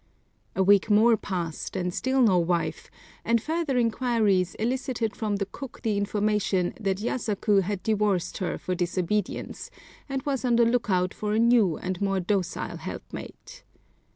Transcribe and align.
A 0.55 0.63
week 0.63 0.89
more 0.89 1.15
passed, 1.15 1.75
and 1.75 1.93
still 1.93 2.23
no 2.23 2.39
wife, 2.39 2.89
and 3.23 3.39
further 3.39 3.77
inquiries 3.77 4.55
elicited 4.55 5.15
from 5.15 5.35
the 5.35 5.45
cook 5.45 5.81
the 5.83 5.95
information 5.95 6.73
that 6.79 6.97
Yasaku 6.97 7.61
had 7.61 7.83
divorced 7.83 8.39
her 8.39 8.57
for 8.57 8.73
disobedience, 8.73 9.69
and 10.09 10.23
was 10.23 10.43
on 10.43 10.55
the 10.55 10.65
lookout 10.65 11.13
for 11.13 11.33
a 11.33 11.37
new 11.39 11.77
and 11.77 12.01
more 12.01 12.19
docile 12.19 12.77
helpmate. 12.77 13.61